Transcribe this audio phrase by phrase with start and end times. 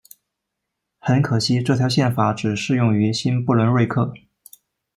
[0.97, 4.11] 很可惜这条宪法只适用于新不伦瑞克。